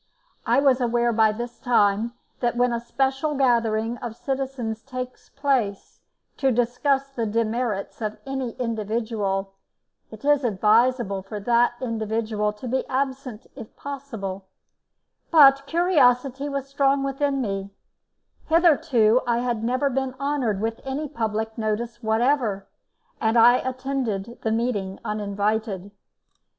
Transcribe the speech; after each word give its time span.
I 0.47 0.59
was 0.59 0.81
aware 0.81 1.13
by 1.13 1.31
this 1.31 1.59
time 1.59 2.13
that 2.39 2.57
when 2.57 2.73
a 2.73 2.79
special 2.79 3.35
gathering 3.35 3.97
of 3.97 4.15
citizens 4.15 4.81
takes 4.81 5.29
place 5.29 5.99
to 6.37 6.51
discuss 6.51 7.09
the 7.11 7.27
demerits 7.27 8.01
of 8.01 8.17
any 8.25 8.53
individual, 8.53 9.53
it 10.09 10.25
is 10.25 10.43
advisable 10.43 11.21
for 11.21 11.39
that 11.41 11.73
individual 11.79 12.51
to 12.51 12.67
be 12.67 12.83
absent 12.87 13.45
if 13.55 13.75
possible; 13.75 14.47
but 15.29 15.67
curiosity 15.67 16.49
was 16.49 16.67
strong 16.67 17.03
within 17.03 17.39
me; 17.39 17.69
hitherto 18.47 19.21
I 19.27 19.41
had 19.41 19.63
never 19.63 19.87
been 19.91 20.15
honoured 20.19 20.61
with 20.61 20.81
any 20.83 21.07
public 21.09 21.59
notice 21.59 22.01
whatever, 22.01 22.65
and 23.21 23.37
I 23.37 23.57
attended 23.57 24.39
the 24.41 24.51
meeting 24.51 24.99
uninvited. 25.05 25.91